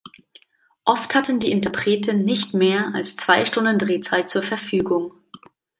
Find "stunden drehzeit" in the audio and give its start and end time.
3.45-4.31